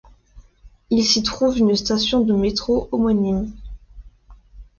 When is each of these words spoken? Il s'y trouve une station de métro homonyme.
Il 0.89 1.03
s'y 1.03 1.21
trouve 1.21 1.59
une 1.59 1.75
station 1.75 2.21
de 2.21 2.33
métro 2.33 2.89
homonyme. 2.91 3.53